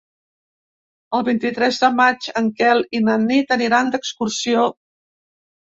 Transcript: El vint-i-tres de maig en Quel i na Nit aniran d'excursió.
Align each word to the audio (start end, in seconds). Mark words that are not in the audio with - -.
El 1.17 1.23
vint-i-tres 1.27 1.77
de 1.83 1.91
maig 1.99 2.29
en 2.43 2.49
Quel 2.63 2.83
i 3.01 3.05
na 3.11 3.21
Nit 3.27 3.55
aniran 3.59 3.95
d'excursió. 3.97 4.69